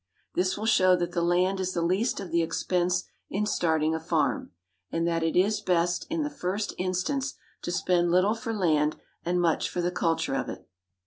[0.33, 3.99] This will show that the land is the least of the expense in starting a
[3.99, 4.49] farm;
[4.91, 9.39] and that it is best, in the first instance, to spend little for land, and
[9.39, 10.67] much for the culture of it.